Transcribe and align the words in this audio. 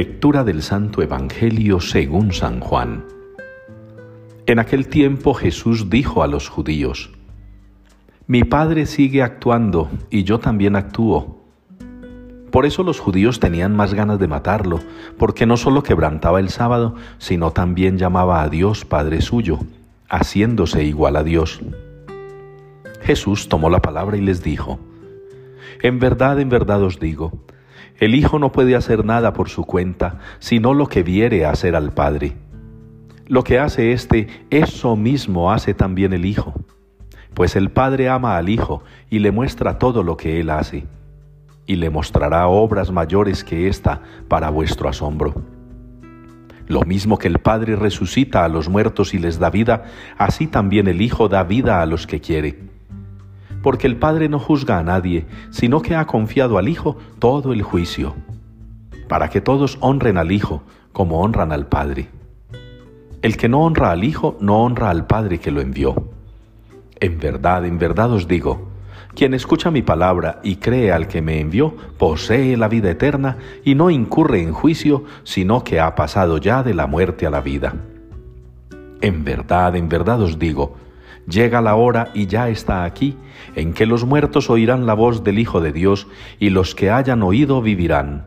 Lectura 0.00 0.44
del 0.44 0.62
Santo 0.62 1.02
Evangelio 1.02 1.78
según 1.78 2.32
San 2.32 2.60
Juan. 2.60 3.04
En 4.46 4.58
aquel 4.58 4.88
tiempo 4.88 5.34
Jesús 5.34 5.90
dijo 5.90 6.22
a 6.22 6.26
los 6.26 6.48
judíos, 6.48 7.10
Mi 8.26 8.42
Padre 8.42 8.86
sigue 8.86 9.22
actuando 9.22 9.90
y 10.08 10.24
yo 10.24 10.38
también 10.40 10.74
actúo. 10.74 11.44
Por 12.50 12.64
eso 12.64 12.82
los 12.82 12.98
judíos 12.98 13.40
tenían 13.40 13.76
más 13.76 13.92
ganas 13.92 14.18
de 14.18 14.26
matarlo, 14.26 14.80
porque 15.18 15.44
no 15.44 15.58
solo 15.58 15.82
quebrantaba 15.82 16.40
el 16.40 16.48
sábado, 16.48 16.94
sino 17.18 17.50
también 17.50 17.98
llamaba 17.98 18.40
a 18.40 18.48
Dios 18.48 18.86
Padre 18.86 19.20
suyo, 19.20 19.58
haciéndose 20.08 20.82
igual 20.82 21.16
a 21.16 21.24
Dios. 21.24 21.60
Jesús 23.02 23.50
tomó 23.50 23.68
la 23.68 23.82
palabra 23.82 24.16
y 24.16 24.22
les 24.22 24.42
dijo, 24.42 24.80
En 25.82 25.98
verdad, 25.98 26.40
en 26.40 26.48
verdad 26.48 26.82
os 26.82 26.98
digo, 26.98 27.44
el 28.00 28.14
Hijo 28.14 28.38
no 28.38 28.50
puede 28.50 28.74
hacer 28.74 29.04
nada 29.04 29.34
por 29.34 29.50
su 29.50 29.64
cuenta, 29.64 30.18
sino 30.38 30.72
lo 30.72 30.86
que 30.86 31.02
viere 31.02 31.44
hacer 31.44 31.76
al 31.76 31.92
Padre. 31.92 32.32
Lo 33.26 33.44
que 33.44 33.58
hace 33.58 33.92
éste, 33.92 34.26
eso 34.48 34.96
mismo 34.96 35.52
hace 35.52 35.74
también 35.74 36.14
el 36.14 36.24
Hijo, 36.24 36.54
pues 37.34 37.56
el 37.56 37.70
Padre 37.70 38.08
ama 38.08 38.38
al 38.38 38.48
Hijo 38.48 38.82
y 39.10 39.18
le 39.18 39.30
muestra 39.30 39.78
todo 39.78 40.02
lo 40.02 40.16
que 40.16 40.40
Él 40.40 40.48
hace, 40.48 40.86
y 41.66 41.76
le 41.76 41.90
mostrará 41.90 42.48
obras 42.48 42.90
mayores 42.90 43.44
que 43.44 43.68
ésta 43.68 44.00
para 44.28 44.48
vuestro 44.48 44.88
asombro. 44.88 45.34
Lo 46.68 46.82
mismo 46.82 47.18
que 47.18 47.28
el 47.28 47.38
Padre 47.38 47.76
resucita 47.76 48.44
a 48.44 48.48
los 48.48 48.70
muertos 48.70 49.12
y 49.12 49.18
les 49.18 49.38
da 49.38 49.50
vida, 49.50 49.84
así 50.16 50.46
también 50.46 50.88
el 50.88 51.02
Hijo 51.02 51.28
da 51.28 51.44
vida 51.44 51.82
a 51.82 51.86
los 51.86 52.06
que 52.06 52.20
quiere 52.20 52.69
porque 53.62 53.86
el 53.86 53.96
Padre 53.96 54.28
no 54.28 54.38
juzga 54.38 54.78
a 54.78 54.82
nadie, 54.82 55.26
sino 55.50 55.82
que 55.82 55.94
ha 55.94 56.06
confiado 56.06 56.58
al 56.58 56.68
Hijo 56.68 56.96
todo 57.18 57.52
el 57.52 57.62
juicio, 57.62 58.14
para 59.08 59.28
que 59.28 59.40
todos 59.40 59.78
honren 59.80 60.18
al 60.18 60.32
Hijo 60.32 60.62
como 60.92 61.20
honran 61.20 61.52
al 61.52 61.66
Padre. 61.66 62.08
El 63.22 63.36
que 63.36 63.48
no 63.48 63.62
honra 63.62 63.90
al 63.90 64.04
Hijo 64.04 64.36
no 64.40 64.62
honra 64.62 64.90
al 64.90 65.06
Padre 65.06 65.38
que 65.38 65.50
lo 65.50 65.60
envió. 65.60 66.10
En 67.00 67.18
verdad, 67.18 67.64
en 67.66 67.78
verdad 67.78 68.12
os 68.12 68.26
digo, 68.26 68.70
quien 69.14 69.34
escucha 69.34 69.70
mi 69.70 69.82
palabra 69.82 70.40
y 70.42 70.56
cree 70.56 70.92
al 70.92 71.08
que 71.08 71.20
me 71.20 71.40
envió, 71.40 71.74
posee 71.98 72.56
la 72.56 72.68
vida 72.68 72.90
eterna 72.90 73.38
y 73.64 73.74
no 73.74 73.90
incurre 73.90 74.40
en 74.40 74.52
juicio, 74.52 75.04
sino 75.24 75.64
que 75.64 75.80
ha 75.80 75.94
pasado 75.94 76.38
ya 76.38 76.62
de 76.62 76.74
la 76.74 76.86
muerte 76.86 77.26
a 77.26 77.30
la 77.30 77.40
vida. 77.40 77.74
En 79.00 79.24
verdad, 79.24 79.76
en 79.76 79.88
verdad 79.88 80.20
os 80.22 80.38
digo, 80.38 80.76
Llega 81.28 81.60
la 81.60 81.74
hora 81.74 82.10
y 82.14 82.26
ya 82.26 82.48
está 82.48 82.84
aquí, 82.84 83.16
en 83.54 83.72
que 83.72 83.86
los 83.86 84.04
muertos 84.04 84.50
oirán 84.50 84.86
la 84.86 84.94
voz 84.94 85.22
del 85.22 85.38
Hijo 85.38 85.60
de 85.60 85.72
Dios 85.72 86.06
y 86.38 86.50
los 86.50 86.74
que 86.74 86.90
hayan 86.90 87.22
oído 87.22 87.62
vivirán. 87.62 88.26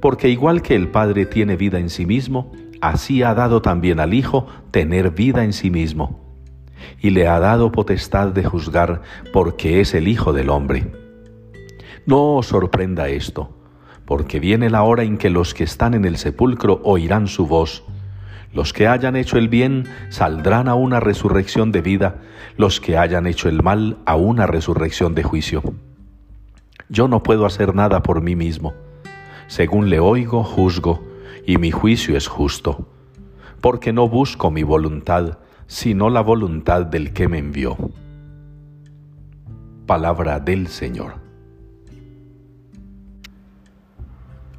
Porque 0.00 0.28
igual 0.28 0.62
que 0.62 0.74
el 0.74 0.88
Padre 0.88 1.26
tiene 1.26 1.56
vida 1.56 1.78
en 1.78 1.90
sí 1.90 2.06
mismo, 2.06 2.52
así 2.80 3.22
ha 3.22 3.34
dado 3.34 3.62
también 3.62 4.00
al 4.00 4.14
Hijo 4.14 4.46
tener 4.70 5.10
vida 5.10 5.44
en 5.44 5.52
sí 5.52 5.70
mismo. 5.70 6.20
Y 7.00 7.10
le 7.10 7.28
ha 7.28 7.40
dado 7.40 7.72
potestad 7.72 8.28
de 8.28 8.44
juzgar 8.44 9.02
porque 9.32 9.80
es 9.80 9.94
el 9.94 10.08
Hijo 10.08 10.32
del 10.32 10.50
hombre. 10.50 10.92
No 12.06 12.36
os 12.36 12.46
sorprenda 12.46 13.08
esto, 13.08 13.50
porque 14.04 14.38
viene 14.38 14.70
la 14.70 14.82
hora 14.84 15.02
en 15.02 15.18
que 15.18 15.30
los 15.30 15.54
que 15.54 15.64
están 15.64 15.94
en 15.94 16.04
el 16.04 16.18
sepulcro 16.18 16.80
oirán 16.84 17.26
su 17.26 17.46
voz, 17.46 17.82
los 18.52 18.72
que 18.72 18.88
hayan 18.88 19.16
hecho 19.16 19.38
el 19.38 19.48
bien 19.48 19.84
saldrán 20.08 20.68
a 20.68 20.74
una 20.74 21.00
resurrección 21.00 21.72
de 21.72 21.82
vida, 21.82 22.22
los 22.56 22.80
que 22.80 22.96
hayan 22.96 23.26
hecho 23.26 23.48
el 23.48 23.62
mal 23.62 23.98
a 24.06 24.16
una 24.16 24.46
resurrección 24.46 25.14
de 25.14 25.22
juicio. 25.22 25.62
Yo 26.88 27.08
no 27.08 27.22
puedo 27.22 27.46
hacer 27.46 27.74
nada 27.74 28.02
por 28.02 28.22
mí 28.22 28.36
mismo. 28.36 28.74
Según 29.48 29.90
le 29.90 30.00
oigo, 30.00 30.42
juzgo, 30.42 31.04
y 31.44 31.58
mi 31.58 31.70
juicio 31.70 32.16
es 32.16 32.28
justo, 32.28 32.88
porque 33.60 33.92
no 33.92 34.08
busco 34.08 34.50
mi 34.50 34.62
voluntad, 34.62 35.38
sino 35.66 36.10
la 36.10 36.20
voluntad 36.20 36.86
del 36.86 37.12
que 37.12 37.28
me 37.28 37.38
envió. 37.38 37.76
Palabra 39.86 40.40
del 40.40 40.68
Señor. 40.68 41.14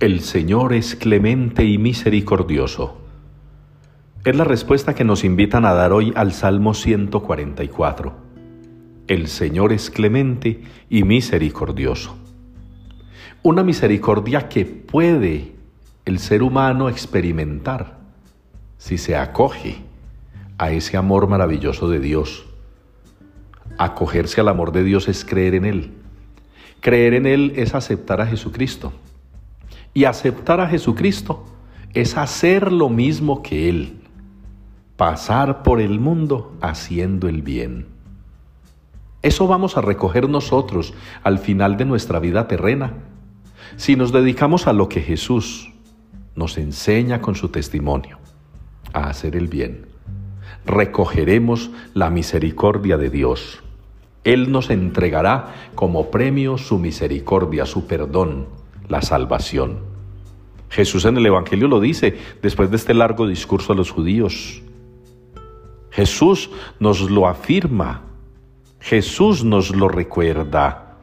El 0.00 0.20
Señor 0.20 0.74
es 0.74 0.96
clemente 0.96 1.64
y 1.64 1.78
misericordioso 1.78 3.03
es 4.24 4.34
la 4.34 4.44
respuesta 4.44 4.94
que 4.94 5.04
nos 5.04 5.22
invitan 5.22 5.66
a 5.66 5.74
dar 5.74 5.92
hoy 5.92 6.12
al 6.16 6.32
Salmo 6.32 6.72
144. 6.72 8.14
El 9.06 9.28
Señor 9.28 9.70
es 9.70 9.90
clemente 9.90 10.62
y 10.88 11.04
misericordioso. 11.04 12.16
Una 13.42 13.62
misericordia 13.62 14.48
que 14.48 14.64
puede 14.64 15.52
el 16.06 16.18
ser 16.18 16.42
humano 16.42 16.88
experimentar 16.88 17.98
si 18.78 18.96
se 18.96 19.14
acoge 19.14 19.76
a 20.56 20.72
ese 20.72 20.96
amor 20.96 21.28
maravilloso 21.28 21.90
de 21.90 22.00
Dios. 22.00 22.46
Acogerse 23.76 24.40
al 24.40 24.48
amor 24.48 24.72
de 24.72 24.84
Dios 24.84 25.06
es 25.08 25.22
creer 25.26 25.54
en 25.54 25.66
Él. 25.66 25.90
Creer 26.80 27.12
en 27.12 27.26
Él 27.26 27.52
es 27.56 27.74
aceptar 27.74 28.22
a 28.22 28.26
Jesucristo. 28.26 28.94
Y 29.92 30.04
aceptar 30.04 30.60
a 30.60 30.68
Jesucristo 30.68 31.44
es 31.92 32.16
hacer 32.16 32.72
lo 32.72 32.88
mismo 32.88 33.42
que 33.42 33.68
Él 33.68 34.00
pasar 34.96 35.62
por 35.62 35.80
el 35.80 35.98
mundo 35.98 36.52
haciendo 36.60 37.28
el 37.28 37.42
bien. 37.42 37.86
Eso 39.22 39.46
vamos 39.46 39.76
a 39.76 39.80
recoger 39.80 40.28
nosotros 40.28 40.94
al 41.22 41.38
final 41.38 41.76
de 41.76 41.84
nuestra 41.84 42.18
vida 42.18 42.46
terrena, 42.46 42.92
si 43.76 43.96
nos 43.96 44.12
dedicamos 44.12 44.66
a 44.66 44.72
lo 44.72 44.88
que 44.88 45.00
Jesús 45.00 45.72
nos 46.36 46.58
enseña 46.58 47.20
con 47.20 47.34
su 47.34 47.48
testimonio, 47.48 48.18
a 48.92 49.08
hacer 49.08 49.34
el 49.36 49.48
bien. 49.48 49.86
Recogeremos 50.66 51.70
la 51.94 52.10
misericordia 52.10 52.96
de 52.96 53.10
Dios. 53.10 53.62
Él 54.24 54.52
nos 54.52 54.70
entregará 54.70 55.54
como 55.74 56.10
premio 56.10 56.56
su 56.56 56.78
misericordia, 56.78 57.66
su 57.66 57.86
perdón, 57.86 58.46
la 58.88 59.02
salvación. 59.02 59.78
Jesús 60.70 61.04
en 61.04 61.16
el 61.16 61.26
Evangelio 61.26 61.68
lo 61.68 61.80
dice 61.80 62.18
después 62.42 62.70
de 62.70 62.76
este 62.76 62.94
largo 62.94 63.26
discurso 63.26 63.72
a 63.72 63.76
los 63.76 63.90
judíos. 63.90 64.63
Jesús 65.94 66.50
nos 66.80 67.08
lo 67.08 67.28
afirma, 67.28 68.02
Jesús 68.80 69.44
nos 69.44 69.76
lo 69.76 69.86
recuerda. 69.86 70.96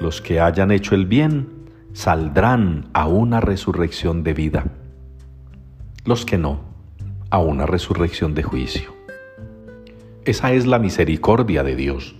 Los 0.00 0.20
que 0.20 0.40
hayan 0.40 0.72
hecho 0.72 0.96
el 0.96 1.06
bien 1.06 1.48
saldrán 1.92 2.88
a 2.92 3.06
una 3.06 3.40
resurrección 3.40 4.24
de 4.24 4.34
vida. 4.34 4.64
Los 6.04 6.26
que 6.26 6.38
no, 6.38 6.58
a 7.30 7.38
una 7.38 7.66
resurrección 7.66 8.34
de 8.34 8.42
juicio. 8.42 8.92
Esa 10.24 10.54
es 10.54 10.66
la 10.66 10.80
misericordia 10.80 11.62
de 11.62 11.76
Dios. 11.76 12.16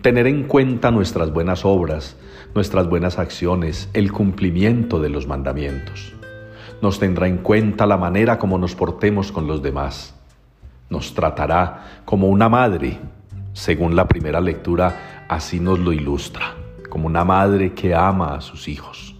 Tener 0.00 0.26
en 0.26 0.44
cuenta 0.44 0.90
nuestras 0.90 1.34
buenas 1.34 1.66
obras, 1.66 2.16
nuestras 2.54 2.88
buenas 2.88 3.18
acciones, 3.18 3.90
el 3.92 4.10
cumplimiento 4.10 5.00
de 5.00 5.10
los 5.10 5.26
mandamientos. 5.26 6.14
Nos 6.80 6.98
tendrá 6.98 7.28
en 7.28 7.36
cuenta 7.36 7.86
la 7.86 7.98
manera 7.98 8.38
como 8.38 8.56
nos 8.56 8.74
portemos 8.74 9.32
con 9.32 9.46
los 9.46 9.62
demás 9.62 10.14
nos 10.90 11.14
tratará 11.14 12.02
como 12.04 12.28
una 12.28 12.48
madre, 12.48 12.98
según 13.52 13.96
la 13.96 14.06
primera 14.06 14.40
lectura, 14.40 15.24
así 15.28 15.60
nos 15.60 15.78
lo 15.78 15.92
ilustra, 15.92 16.54
como 16.88 17.06
una 17.06 17.24
madre 17.24 17.72
que 17.72 17.94
ama 17.94 18.34
a 18.34 18.40
sus 18.40 18.68
hijos 18.68 19.14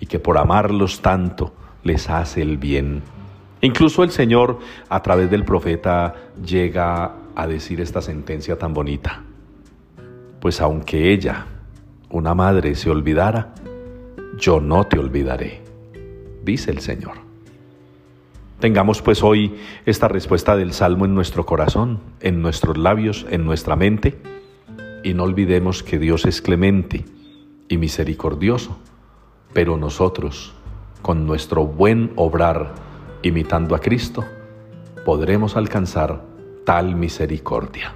y 0.00 0.06
que 0.06 0.18
por 0.18 0.36
amarlos 0.36 1.00
tanto 1.00 1.54
les 1.82 2.10
hace 2.10 2.42
el 2.42 2.58
bien. 2.58 3.02
Incluso 3.60 4.02
el 4.02 4.10
Señor, 4.10 4.58
a 4.88 5.02
través 5.02 5.30
del 5.30 5.44
profeta, 5.44 6.14
llega 6.44 7.12
a 7.34 7.46
decir 7.46 7.80
esta 7.80 8.02
sentencia 8.02 8.58
tan 8.58 8.74
bonita. 8.74 9.22
Pues 10.40 10.60
aunque 10.60 11.12
ella, 11.12 11.46
una 12.10 12.34
madre, 12.34 12.74
se 12.74 12.90
olvidara, 12.90 13.54
yo 14.38 14.60
no 14.60 14.84
te 14.84 14.98
olvidaré, 14.98 15.62
dice 16.44 16.70
el 16.70 16.80
Señor. 16.80 17.14
Tengamos 18.60 19.02
pues 19.02 19.22
hoy 19.22 19.54
esta 19.84 20.08
respuesta 20.08 20.56
del 20.56 20.72
Salmo 20.72 21.04
en 21.04 21.14
nuestro 21.14 21.44
corazón, 21.44 22.00
en 22.20 22.40
nuestros 22.40 22.78
labios, 22.78 23.26
en 23.30 23.44
nuestra 23.44 23.76
mente, 23.76 24.18
y 25.04 25.12
no 25.12 25.24
olvidemos 25.24 25.82
que 25.82 25.98
Dios 25.98 26.24
es 26.24 26.40
clemente 26.40 27.04
y 27.68 27.76
misericordioso, 27.76 28.78
pero 29.52 29.76
nosotros, 29.76 30.54
con 31.02 31.26
nuestro 31.26 31.66
buen 31.66 32.12
obrar, 32.16 32.74
imitando 33.22 33.74
a 33.74 33.80
Cristo, 33.80 34.24
podremos 35.04 35.56
alcanzar 35.56 36.22
tal 36.64 36.96
misericordia. 36.96 37.94